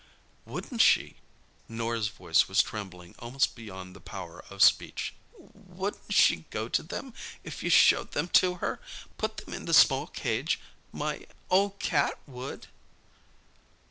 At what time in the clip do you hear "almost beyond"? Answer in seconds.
3.19-3.95